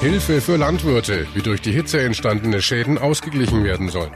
[0.00, 4.12] Hilfe für Landwirte, wie durch die Hitze entstandene Schäden ausgeglichen werden sollen.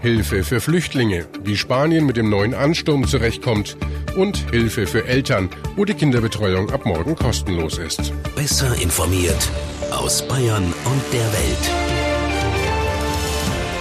[0.00, 3.76] Hilfe für Flüchtlinge, wie Spanien mit dem neuen Ansturm zurechtkommt.
[4.16, 8.12] Und Hilfe für Eltern, wo die Kinderbetreuung ab morgen kostenlos ist.
[8.34, 9.48] Besser informiert
[9.92, 11.70] aus Bayern und der Welt.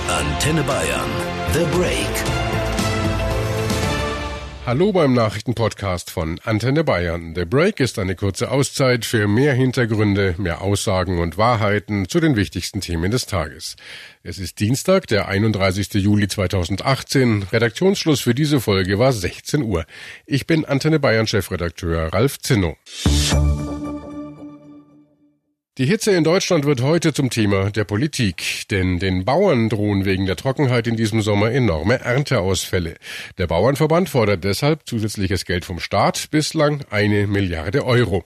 [0.09, 1.09] Antenne Bayern.
[1.53, 2.36] The Break.
[4.67, 7.33] Hallo beim Nachrichtenpodcast von Antenne Bayern.
[7.35, 12.35] The Break ist eine kurze Auszeit für mehr Hintergründe, mehr Aussagen und Wahrheiten zu den
[12.35, 13.77] wichtigsten Themen des Tages.
[14.23, 15.93] Es ist Dienstag, der 31.
[15.93, 17.43] Juli 2018.
[17.43, 19.85] Redaktionsschluss für diese Folge war 16 Uhr.
[20.25, 22.75] Ich bin Antenne Bayern Chefredakteur Ralf Zinno.
[25.77, 30.25] Die Hitze in Deutschland wird heute zum Thema der Politik, denn den Bauern drohen wegen
[30.25, 32.95] der Trockenheit in diesem Sommer enorme Ernteausfälle.
[33.37, 38.23] Der Bauernverband fordert deshalb zusätzliches Geld vom Staat, bislang eine Milliarde Euro.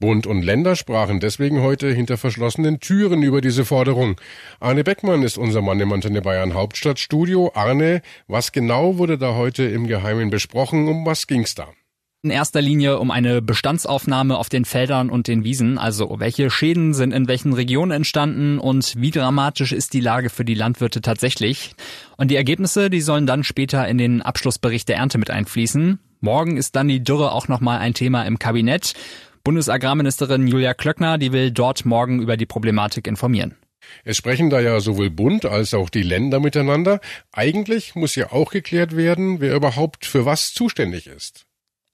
[0.00, 4.18] Bund und Länder sprachen deswegen heute hinter verschlossenen Türen über diese Forderung.
[4.58, 7.52] Arne Beckmann ist unser Mann im Antenne Bayern Hauptstadtstudio.
[7.54, 10.88] Arne, was genau wurde da heute im Geheimen besprochen?
[10.88, 11.68] Um was ging's da?
[12.26, 16.92] In erster Linie um eine Bestandsaufnahme auf den Feldern und den Wiesen, also welche Schäden
[16.92, 21.76] sind in welchen Regionen entstanden und wie dramatisch ist die Lage für die Landwirte tatsächlich.
[22.16, 26.00] Und die Ergebnisse, die sollen dann später in den Abschlussbericht der Ernte mit einfließen.
[26.20, 28.94] Morgen ist dann die Dürre auch nochmal ein Thema im Kabinett.
[29.44, 33.54] Bundesagrarministerin Julia Klöckner, die will dort morgen über die Problematik informieren.
[34.02, 37.00] Es sprechen da ja sowohl Bund als auch die Länder miteinander.
[37.30, 41.45] Eigentlich muss ja auch geklärt werden, wer überhaupt für was zuständig ist.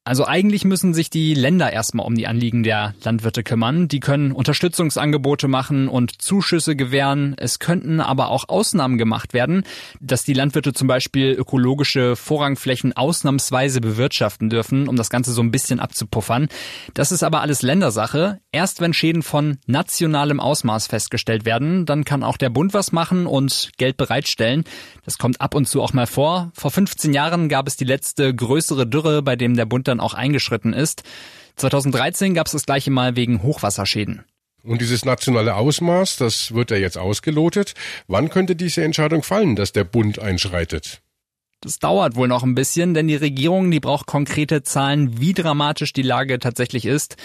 [0.05, 3.87] Also eigentlich müssen sich die Länder erstmal um die Anliegen der Landwirte kümmern.
[3.87, 7.37] Die können Unterstützungsangebote machen und Zuschüsse gewähren.
[7.39, 9.63] Es könnten aber auch Ausnahmen gemacht werden,
[10.01, 15.53] dass die Landwirte zum Beispiel ökologische Vorrangflächen ausnahmsweise bewirtschaften dürfen, um das Ganze so ein
[15.53, 16.49] bisschen abzupuffern.
[16.95, 18.41] Das ist aber alles Ländersache.
[18.51, 23.27] Erst wenn Schäden von nationalem Ausmaß festgestellt werden, dann kann auch der Bund was machen
[23.27, 24.65] und Geld bereitstellen.
[25.05, 26.51] Das kommt ab und zu auch mal vor.
[26.55, 30.15] Vor 15 Jahren gab es die letzte größere Dürre, bei dem der Bund dann auch
[30.15, 31.03] eingeschritten ist.
[31.57, 34.25] 2013 gab es das gleiche Mal wegen Hochwasserschäden.
[34.65, 37.75] Und dieses nationale Ausmaß, das wird ja jetzt ausgelotet.
[38.07, 41.03] Wann könnte diese Entscheidung fallen, dass der Bund einschreitet?
[41.61, 45.93] Das dauert wohl noch ein bisschen, denn die Regierung, die braucht konkrete Zahlen, wie dramatisch
[45.93, 47.17] die Lage tatsächlich ist.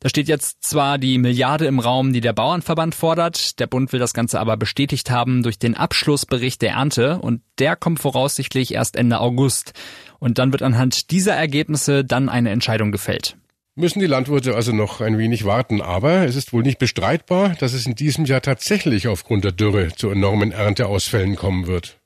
[0.00, 3.98] Da steht jetzt zwar die Milliarde im Raum, die der Bauernverband fordert, der Bund will
[3.98, 8.96] das Ganze aber bestätigt haben durch den Abschlussbericht der Ernte und der kommt voraussichtlich erst
[8.96, 9.72] Ende August.
[10.20, 13.36] Und dann wird anhand dieser Ergebnisse dann eine Entscheidung gefällt.
[13.74, 17.74] Müssen die Landwirte also noch ein wenig warten, aber es ist wohl nicht bestreitbar, dass
[17.74, 22.00] es in diesem Jahr tatsächlich aufgrund der Dürre zu enormen Ernteausfällen kommen wird.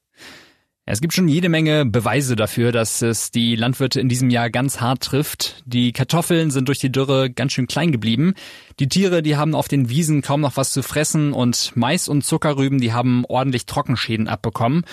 [0.92, 4.82] Es gibt schon jede Menge Beweise dafür, dass es die Landwirte in diesem Jahr ganz
[4.82, 5.62] hart trifft.
[5.64, 8.34] Die Kartoffeln sind durch die Dürre ganz schön klein geblieben.
[8.78, 12.26] Die Tiere, die haben auf den Wiesen kaum noch was zu fressen und Mais und
[12.26, 14.84] Zuckerrüben, die haben ordentlich Trockenschäden abbekommen.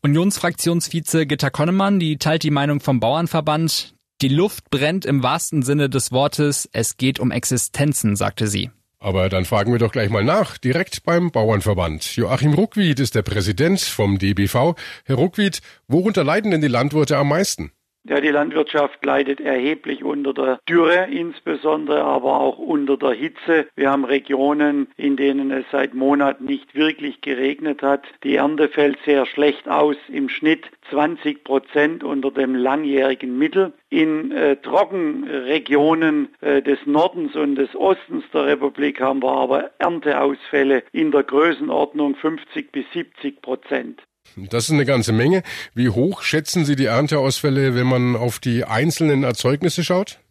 [0.00, 3.92] Unionsfraktionsvize Gitta Konnemann, die teilt die Meinung vom Bauernverband.
[4.22, 6.66] Die Luft brennt im wahrsten Sinne des Wortes.
[6.72, 8.70] Es geht um Existenzen, sagte sie.
[9.02, 12.14] Aber dann fragen wir doch gleich mal nach, direkt beim Bauernverband.
[12.14, 14.76] Joachim Ruckwied ist der Präsident vom DBV.
[15.04, 17.72] Herr Ruckwied, worunter leiden denn die Landwirte am meisten?
[18.04, 23.68] Ja, die Landwirtschaft leidet erheblich unter der Dürre, insbesondere aber auch unter der Hitze.
[23.76, 28.02] Wir haben Regionen, in denen es seit Monaten nicht wirklich geregnet hat.
[28.24, 33.72] Die Ernte fällt sehr schlecht aus, im Schnitt 20 Prozent unter dem langjährigen Mittel.
[33.88, 40.82] In äh, Trockenregionen äh, des Nordens und des Ostens der Republik haben wir aber Ernteausfälle
[40.90, 44.02] in der Größenordnung 50 bis 70 Prozent.
[44.36, 45.42] Das ist eine ganze Menge.
[45.74, 50.21] Wie hoch schätzen Sie die Ernteausfälle, wenn man auf die einzelnen Erzeugnisse schaut?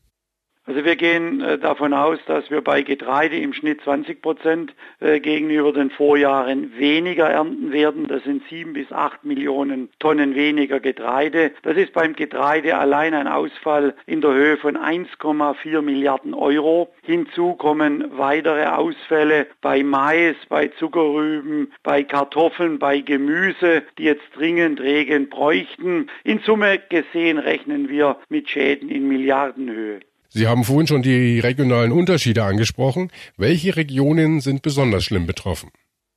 [0.72, 5.20] Also wir gehen äh, davon aus, dass wir bei Getreide im Schnitt 20 Prozent äh,
[5.20, 8.08] gegenüber den Vorjahren weniger ernten werden.
[8.08, 11.52] Das sind sieben bis acht Millionen Tonnen weniger Getreide.
[11.64, 16.94] Das ist beim Getreide allein ein Ausfall in der Höhe von 1,4 Milliarden Euro.
[17.02, 24.80] Hinzu kommen weitere Ausfälle bei Mais, bei Zuckerrüben, bei Kartoffeln, bei Gemüse, die jetzt dringend
[24.80, 26.08] Regen bräuchten.
[26.24, 30.00] In Summe gesehen rechnen wir mit Schäden in Milliardenhöhe.
[30.34, 33.12] Sie haben vorhin schon die regionalen Unterschiede angesprochen.
[33.36, 35.72] Welche Regionen sind besonders schlimm betroffen?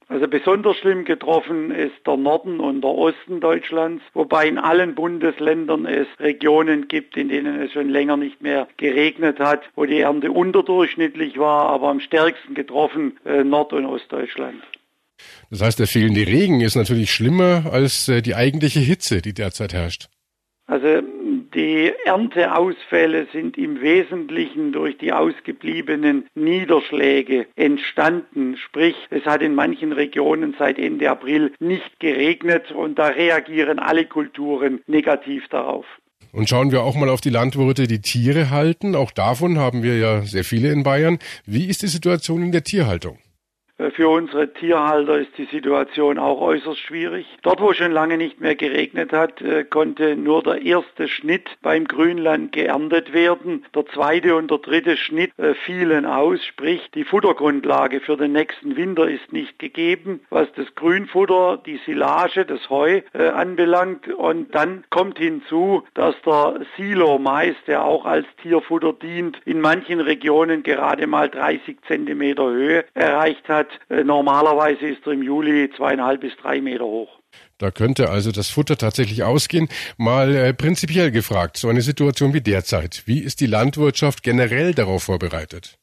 [0.06, 5.86] Also besonders schlimm getroffen ist der Norden und der Osten Deutschlands, wobei in allen Bundesländern
[5.86, 10.30] es Regionen gibt, in denen es schon länger nicht mehr geregnet hat, wo die Ernte
[10.30, 14.62] unterdurchschnittlich war, aber am stärksten getroffen äh, Nord- und Ostdeutschland.
[15.50, 19.72] Das heißt, der fehlende Regen ist natürlich schlimmer als äh, die eigentliche Hitze, die derzeit
[19.72, 20.08] herrscht.
[20.66, 20.86] Also
[21.54, 28.56] Die Ernteausfälle sind im Wesentlichen durch die ausgebliebenen Niederschläge entstanden.
[28.56, 34.04] Sprich, es hat in manchen Regionen seit Ende April nicht geregnet und da reagieren alle
[34.06, 35.86] Kulturen negativ darauf.
[36.32, 38.96] Und schauen wir auch mal auf die Landwirte, die Tiere halten.
[38.96, 41.20] Auch davon haben wir ja sehr viele in Bayern.
[41.46, 43.18] Wie ist die Situation in der Tierhaltung?
[43.78, 47.26] Äh, für unsere Tierhalter ist die Situation auch äußerst schwierig.
[47.42, 51.86] Dort, wo schon lange nicht mehr geregnet hat, äh, konnte nur der erste Schnitt beim
[51.86, 53.64] Grünland geerntet werden.
[53.74, 58.76] Der zweite und der dritte Schnitt äh, fielen aus, sprich die Futtergrundlage für den nächsten
[58.76, 64.08] Winter ist nicht gegeben, was das Grünfutter, die Silage, das Heu anbelangt.
[64.08, 70.62] Und dann kommt hinzu, dass der Silo-Mais, der auch als Tierfutter dient, in manchen Regionen
[70.62, 76.60] gerade mal 30 Zentimeter Höhe erreicht hat normalerweise ist er im Juli zweieinhalb bis drei
[76.60, 77.20] Meter hoch.
[77.58, 79.68] Da könnte also das Futter tatsächlich ausgehen.
[79.96, 83.02] Mal äh, prinzipiell gefragt, so eine Situation wie derzeit.
[83.06, 85.78] Wie ist die Landwirtschaft generell darauf vorbereitet?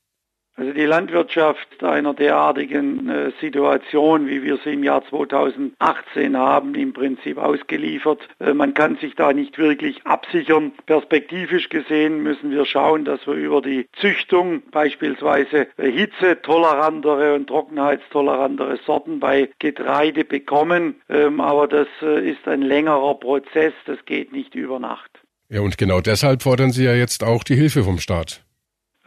[0.58, 6.92] Also die Landwirtschaft einer derartigen äh, Situation, wie wir sie im Jahr 2018 haben, im
[6.92, 8.20] Prinzip ausgeliefert.
[8.40, 10.74] Äh, man kann sich da nicht wirklich absichern.
[10.86, 18.78] Perspektivisch gesehen müssen wir schauen, dass wir über die Züchtung beispielsweise äh, hitzetolerantere und trockenheitstolerantere
[18.86, 21.02] Sorten bei Getreide bekommen.
[21.10, 25.12] Ähm, aber das äh, ist ein längerer Prozess, das geht nicht über Nacht.
[25.48, 28.44] Ja, und genau deshalb fordern Sie ja jetzt auch die Hilfe vom Staat.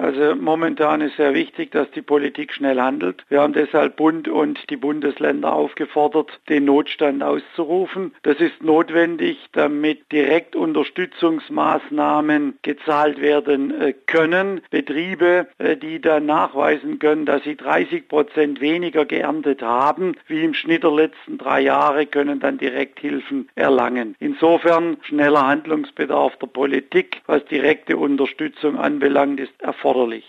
[0.04, 3.24] Also momentan ist sehr wichtig, dass die Politik schnell handelt.
[3.30, 8.12] Wir haben deshalb Bund und die Bundesländer aufgefordert, den Notstand auszurufen.
[8.22, 14.60] Das ist notwendig, damit direkt Unterstützungsmaßnahmen gezahlt werden äh, können.
[14.68, 20.52] Betriebe, äh, die dann nachweisen können, dass sie 30 Prozent weniger geerntet haben, wie im
[20.52, 24.16] Schnitt der letzten drei Jahre, können dann direkt Hilfen erlangen.
[24.20, 30.24] Insofern schneller Handlungsbedarf der Politik, was direkte Unterstützung anbelangt, ist erforderlich erforderlich.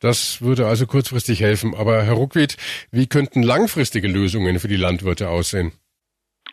[0.00, 1.74] Das würde also kurzfristig helfen.
[1.74, 2.56] Aber Herr Ruckwied,
[2.90, 5.72] wie könnten langfristige Lösungen für die Landwirte aussehen?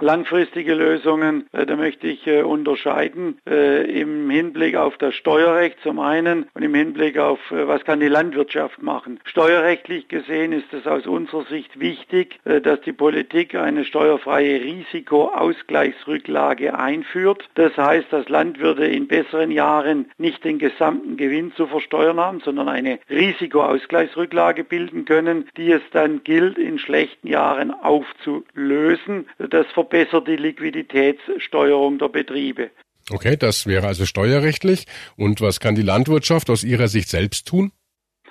[0.01, 5.99] Langfristige Lösungen, äh, da möchte ich äh, unterscheiden äh, im Hinblick auf das Steuerrecht zum
[5.99, 9.19] einen und im Hinblick auf, was kann die Landwirtschaft machen.
[9.25, 17.49] Steuerrechtlich gesehen ist es aus unserer Sicht wichtig, dass die Politik eine steuerfreie Risikoausgleichsrücklage einführt.
[17.55, 22.69] Das heißt, dass Landwirte in besseren Jahren nicht den gesamten Gewinn zu versteuern haben, sondern
[22.69, 29.27] eine Risikoausgleichsrücklage bilden können, die es dann gilt, in schlechten Jahren aufzulösen.
[29.37, 32.71] Das verbessert die Liquiditätssteuerung der Betriebe.
[33.11, 34.85] Okay, das wäre also steuerrechtlich.
[35.15, 37.71] Und was kann die Landwirtschaft aus Ihrer Sicht selbst tun?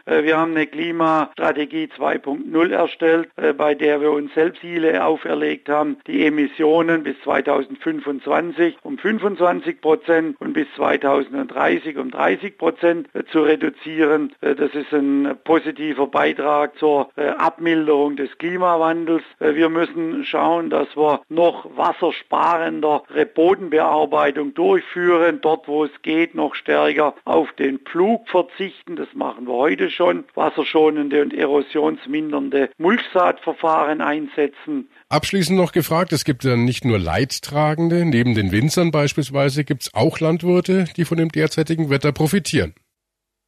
[0.08, 5.68] Äh, wir haben eine Klimastrategie 2.0 erstellt, äh, bei der wir uns selbst Ziele auferlegt
[5.68, 13.24] haben, die Emissionen bis 2025 um 25 Prozent und bis 2030 um 30 Prozent äh,
[13.30, 14.32] zu reduzieren.
[14.40, 19.22] Das ist ein positiver Beitrag zur Abmilderung des Klimawandels.
[19.38, 23.02] Wir müssen schauen, dass wir noch wassersparender
[23.34, 28.96] Bodenbearbeitung durchführen, dort wo es geht, noch stärker auf den Pflug verzichten.
[28.96, 34.88] Das machen wir heute schon wasserschonende und erosionsmindernde Mulchsaatverfahren einsetzen.
[35.10, 39.94] Abschließend noch gefragt, es gibt ja nicht nur Leidtragende, neben den Winzern beispielsweise gibt es
[39.94, 42.74] auch Landwirte, die von dem derzeitigen Wetter profitieren.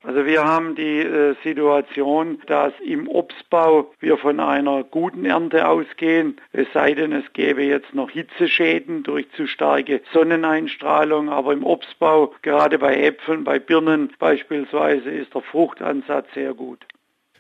[0.02, 6.40] Also wir haben die äh, Situation, dass im Obstbau wir von einer guten Ernte ausgehen,
[6.52, 12.32] es sei denn, es gäbe jetzt noch Hitzeschäden durch zu starke Sonneneinstrahlung, aber im Obstbau,
[12.40, 16.86] gerade bei Äpfeln, bei Birnen beispielsweise, ist der Fruchtansatz sehr gut.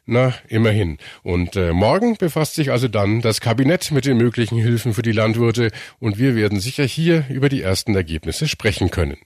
[0.04, 0.98] Na, immerhin.
[1.22, 5.12] Und äh, morgen befasst sich also dann das Kabinett mit den möglichen Hilfen für die
[5.12, 9.16] Landwirte und wir werden sicher hier über die ersten Ergebnisse sprechen können.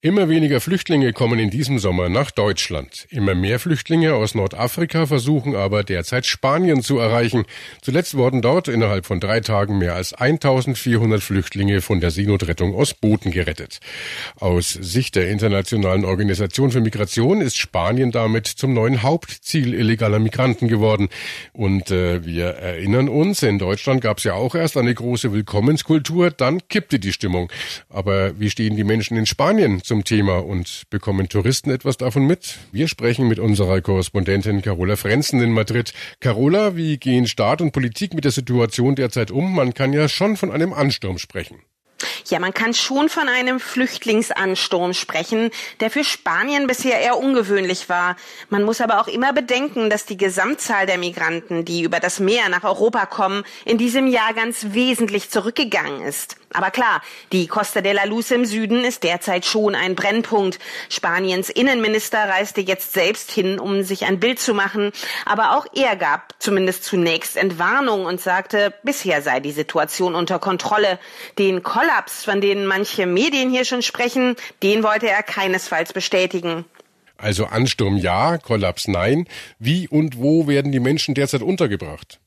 [0.00, 3.08] Immer weniger Flüchtlinge kommen in diesem Sommer nach Deutschland.
[3.10, 7.46] Immer mehr Flüchtlinge aus Nordafrika versuchen aber derzeit Spanien zu erreichen.
[7.82, 12.94] Zuletzt wurden dort innerhalb von drei Tagen mehr als 1400 Flüchtlinge von der Seenotrettung aus
[12.94, 13.80] Booten gerettet.
[14.36, 20.68] Aus Sicht der Internationalen Organisation für Migration ist Spanien damit zum neuen Hauptziel illegaler Migranten
[20.68, 21.08] geworden.
[21.52, 26.30] Und äh, wir erinnern uns, in Deutschland gab es ja auch erst eine große Willkommenskultur,
[26.30, 27.50] dann kippte die Stimmung.
[27.88, 32.58] Aber wie stehen die Menschen in Spanien zum Thema und bekommen Touristen etwas davon mit?
[32.70, 35.94] Wir sprechen mit unserer Korrespondentin Carola Frenzen in Madrid.
[36.20, 39.54] Carola, wie gehen Staat und Politik mit der Situation derzeit um?
[39.54, 41.62] Man kann ja schon von einem Ansturm sprechen.
[42.26, 48.16] Ja, man kann schon von einem Flüchtlingsansturm sprechen, der für Spanien bisher eher ungewöhnlich war.
[48.50, 52.48] Man muss aber auch immer bedenken, dass die Gesamtzahl der Migranten, die über das Meer
[52.50, 56.36] nach Europa kommen, in diesem Jahr ganz wesentlich zurückgegangen ist.
[56.52, 57.02] Aber klar,
[57.32, 60.58] die Costa de la Luz im Süden ist derzeit schon ein Brennpunkt.
[60.88, 64.92] Spaniens Innenminister reiste jetzt selbst hin, um sich ein Bild zu machen.
[65.26, 70.98] Aber auch er gab zumindest zunächst Entwarnung und sagte, bisher sei die Situation unter Kontrolle.
[71.38, 76.64] Den Kollaps, von denen manche Medien hier schon sprechen, den wollte er keinesfalls bestätigen.
[77.18, 79.26] Also Ansturm ja, Kollaps nein.
[79.58, 82.20] Wie und wo werden die Menschen derzeit untergebracht?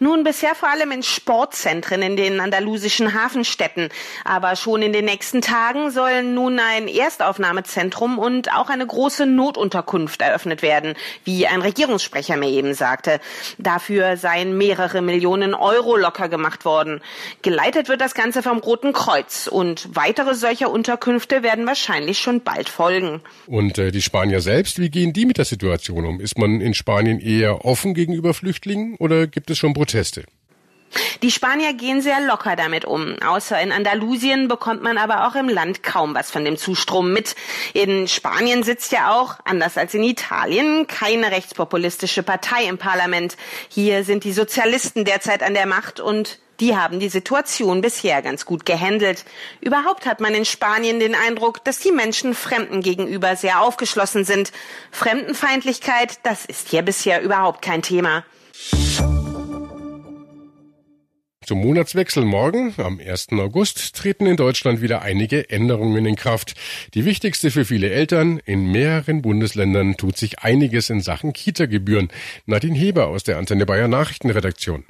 [0.00, 3.90] Nun bisher vor allem in Sportzentren in den andalusischen Hafenstädten.
[4.24, 10.20] Aber schon in den nächsten Tagen sollen nun ein Erstaufnahmezentrum und auch eine große Notunterkunft
[10.20, 10.94] eröffnet werden,
[11.24, 13.20] wie ein Regierungssprecher mir eben sagte.
[13.58, 17.00] Dafür seien mehrere Millionen Euro locker gemacht worden.
[17.42, 22.68] Geleitet wird das Ganze vom Roten Kreuz und weitere solcher Unterkünfte werden wahrscheinlich schon bald
[22.68, 23.20] folgen.
[23.46, 26.20] Und äh, die Spanier selbst, wie gehen die mit der Situation um?
[26.20, 30.24] Ist man in Spanien eher offen gegenüber Flüchtlingen oder gibt es schon Proteste.
[31.22, 33.16] Die Spanier gehen sehr locker damit um.
[33.20, 37.34] Außer in Andalusien bekommt man aber auch im Land kaum was von dem Zustrom mit.
[37.72, 43.36] In Spanien sitzt ja auch, anders als in Italien, keine rechtspopulistische Partei im Parlament.
[43.68, 48.44] Hier sind die Sozialisten derzeit an der Macht und die haben die Situation bisher ganz
[48.44, 49.24] gut gehandelt.
[49.60, 54.52] Überhaupt hat man in Spanien den Eindruck, dass die Menschen Fremden gegenüber sehr aufgeschlossen sind.
[54.92, 58.24] Fremdenfeindlichkeit, das ist hier bisher überhaupt kein Thema.
[61.46, 63.32] Zum Monatswechsel morgen, am 1.
[63.32, 66.54] August, treten in Deutschland wieder einige Änderungen in Kraft.
[66.94, 72.08] Die wichtigste für viele Eltern, in mehreren Bundesländern tut sich einiges in Sachen Kita-Gebühren.
[72.46, 74.84] Nadine Heber aus der Antenne Bayern Nachrichtenredaktion.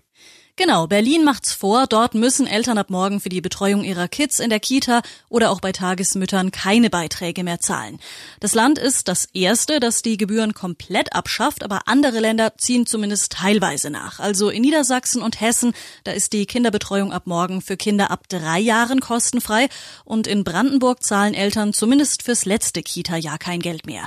[0.57, 1.89] Genau, Berlin macht's vor.
[1.89, 5.61] Dort müssen Eltern ab morgen für die Betreuung ihrer Kids in der Kita oder auch
[5.61, 7.99] bei Tagesmüttern keine Beiträge mehr zahlen.
[8.39, 13.33] Das Land ist das erste, das die Gebühren komplett abschafft, aber andere Länder ziehen zumindest
[13.33, 14.21] teilweise nach.
[14.21, 15.73] Also in Niedersachsen und Hessen,
[16.05, 19.69] da ist die Kinderbetreuung ab morgen für Kinder ab drei Jahren kostenfrei
[20.05, 24.07] und in Brandenburg zahlen Eltern zumindest fürs letzte Kita-Jahr kein Geld mehr.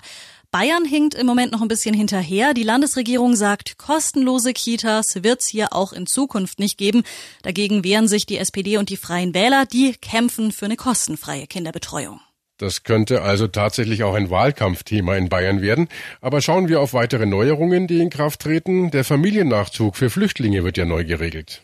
[0.57, 2.55] Bayern hinkt im Moment noch ein bisschen hinterher.
[2.55, 7.03] Die Landesregierung sagt, kostenlose Kitas wird es hier auch in Zukunft nicht geben.
[7.43, 12.21] Dagegen wehren sich die SPD und die Freien Wähler, die kämpfen für eine kostenfreie Kinderbetreuung.
[12.57, 15.89] Das könnte also tatsächlich auch ein Wahlkampfthema in Bayern werden.
[16.21, 18.89] Aber schauen wir auf weitere Neuerungen, die in Kraft treten.
[18.89, 21.61] Der Familiennachzug für Flüchtlinge wird ja neu geregelt.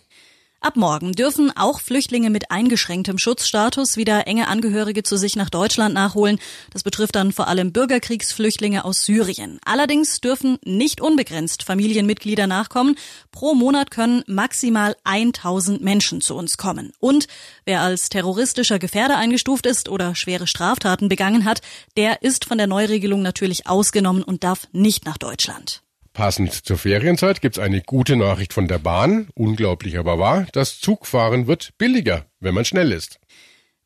[0.64, 5.94] Ab morgen dürfen auch Flüchtlinge mit eingeschränktem Schutzstatus wieder enge Angehörige zu sich nach Deutschland
[5.94, 6.40] nachholen.
[6.72, 9.60] Das betrifft dann vor allem Bürgerkriegsflüchtlinge aus Syrien.
[9.66, 12.96] Allerdings dürfen nicht unbegrenzt Familienmitglieder nachkommen.
[13.34, 16.94] Pro Monat können maximal 1000 Menschen zu uns kommen.
[17.02, 17.28] Und
[17.66, 21.60] wer als terroristischer Gefährder eingestuft ist oder schwere Straftaten begangen hat,
[21.98, 25.83] der ist von der Neuregelung natürlich ausgenommen und darf nicht nach Deutschland.
[26.14, 29.30] Passend zur Ferienzeit gibt's eine gute Nachricht von der Bahn.
[29.34, 30.46] Unglaublich aber wahr.
[30.54, 33.20] Das Zugfahren wird billiger, wenn man schnell ist.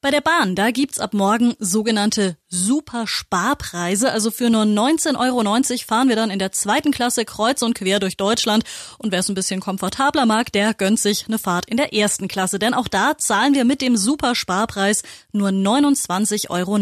[0.02, 4.12] Bei der Bahn, da gibt's ab morgen sogenannte Super-Sparpreise.
[4.12, 5.44] Also für nur 19,90 Euro
[5.86, 8.64] fahren wir dann in der zweiten Klasse kreuz und quer durch Deutschland.
[8.98, 12.28] Und wer es ein bisschen komfortabler mag, der gönnt sich eine Fahrt in der ersten
[12.28, 12.58] Klasse.
[12.58, 16.78] Denn auch da zahlen wir mit dem Super-Sparpreis nur 29,90 Euro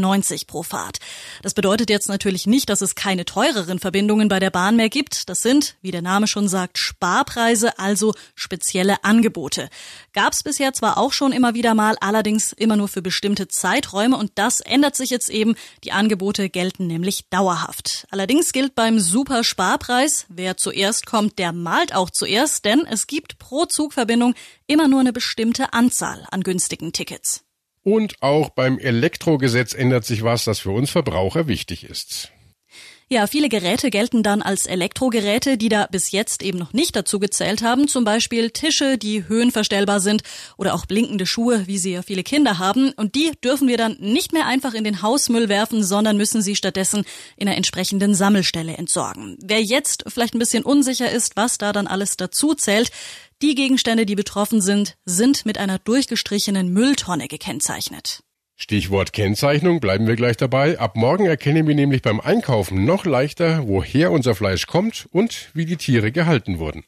[0.46, 1.00] pro Fahrt.
[1.42, 5.30] Das bedeutet jetzt natürlich nicht, dass es keine teureren Verbindungen bei der Bahn mehr gibt.
[5.30, 9.70] Das sind, wie der Name schon sagt, Sparpreise, also spezielle Angebote.
[10.14, 14.16] Gab's bisher zwar auch schon immer wieder mal, allerdings immer nur für bestimmte Zeiträume.
[14.18, 18.08] Und das ändert sich jetzt eben die Angebote gelten nämlich dauerhaft.
[18.12, 23.66] Allerdings gilt beim Super-Sparpreis, wer zuerst kommt, der malt auch zuerst, denn es gibt pro
[23.66, 24.36] Zugverbindung
[24.68, 27.44] immer nur eine bestimmte Anzahl an günstigen Tickets.
[27.84, 32.32] Und auch beim Elektrogesetz ändert sich was, das für uns Verbraucher wichtig ist.
[33.08, 37.20] Ja, viele Geräte gelten dann als Elektrogeräte, die da bis jetzt eben noch nicht dazu
[37.20, 37.88] gezählt haben.
[37.88, 40.24] Zum Beispiel Tische, die höhenverstellbar sind
[40.58, 42.94] oder auch blinkende Schuhe, wie sie ja viele Kinder haben.
[42.94, 46.56] Und die dürfen wir dann nicht mehr einfach in den Hausmüll werfen, sondern müssen sie
[46.56, 47.06] stattdessen
[47.38, 49.38] in einer entsprechenden Sammelstelle entsorgen.
[49.40, 52.90] Wer jetzt vielleicht ein bisschen unsicher ist, was da dann alles dazu zählt,
[53.44, 58.25] die Gegenstände, die betroffen sind, sind mit einer durchgestrichenen Mülltonne gekennzeichnet.
[58.58, 60.80] Stichwort Kennzeichnung, bleiben wir gleich dabei.
[60.80, 65.66] Ab morgen erkennen wir nämlich beim Einkaufen noch leichter, woher unser Fleisch kommt und wie
[65.66, 66.86] die Tiere gehalten wurden.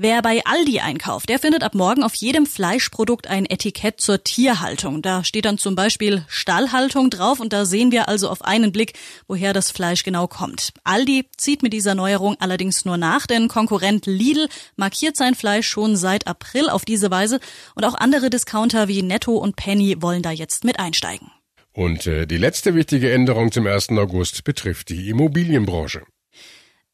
[0.00, 5.02] Wer bei Aldi einkauft, der findet ab morgen auf jedem Fleischprodukt ein Etikett zur Tierhaltung.
[5.02, 8.92] Da steht dann zum Beispiel Stallhaltung drauf und da sehen wir also auf einen Blick,
[9.26, 10.72] woher das Fleisch genau kommt.
[10.84, 15.96] Aldi zieht mit dieser Neuerung allerdings nur nach, denn Konkurrent Lidl markiert sein Fleisch schon
[15.96, 17.40] seit April auf diese Weise
[17.74, 21.32] und auch andere Discounter wie Netto und Penny wollen da jetzt mit einsteigen.
[21.72, 23.88] Und äh, die letzte wichtige Änderung zum 1.
[23.90, 26.02] August betrifft die Immobilienbranche.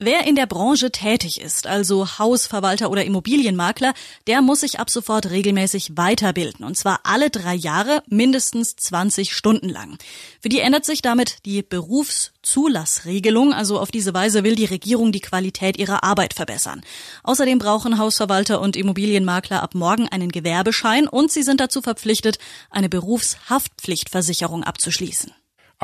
[0.04, 3.94] Wer in der Branche tätig ist, also Hausverwalter oder Immobilienmakler,
[4.26, 6.66] der muss sich ab sofort regelmäßig weiterbilden.
[6.66, 9.96] Und zwar alle drei Jahre, mindestens 20 Stunden lang.
[10.42, 13.54] Für die ändert sich damit die Berufszulassregelung.
[13.54, 16.82] Also auf diese Weise will die Regierung die Qualität ihrer Arbeit verbessern.
[17.22, 22.36] Außerdem brauchen Hausverwalter und Immobilienmakler ab morgen einen Gewerbeschein und sie sind dazu verpflichtet,
[22.68, 25.32] eine Berufshaftpflichtversicherung abzuschließen.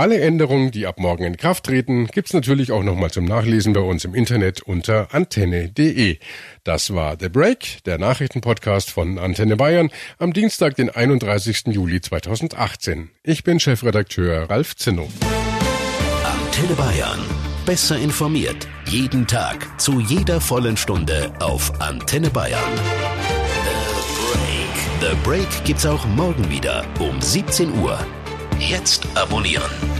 [0.00, 3.82] Alle Änderungen, die ab morgen in Kraft treten, gibt's natürlich auch nochmal zum Nachlesen bei
[3.82, 6.16] uns im Internet unter antenne.de.
[6.64, 11.64] Das war The Break, der Nachrichtenpodcast von Antenne Bayern am Dienstag, den 31.
[11.66, 13.10] Juli 2018.
[13.22, 15.06] Ich bin Chefredakteur Ralf Zinno.
[16.24, 17.20] Antenne Bayern.
[17.66, 18.66] Besser informiert.
[18.86, 19.78] Jeden Tag.
[19.78, 22.72] Zu jeder vollen Stunde auf Antenne Bayern.
[25.02, 25.10] The Break.
[25.10, 27.98] The Break gibt's auch morgen wieder um 17 Uhr.
[28.60, 29.99] Jetzt abonnieren.